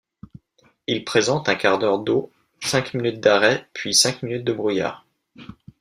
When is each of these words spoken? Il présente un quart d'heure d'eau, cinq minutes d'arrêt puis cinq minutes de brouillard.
Il 0.87 1.05
présente 1.05 1.47
un 1.47 1.53
quart 1.53 1.77
d'heure 1.77 1.99
d'eau, 1.99 2.31
cinq 2.59 2.95
minutes 2.95 3.19
d'arrêt 3.19 3.69
puis 3.71 3.93
cinq 3.93 4.23
minutes 4.23 4.43
de 4.43 4.51
brouillard. 4.51 5.05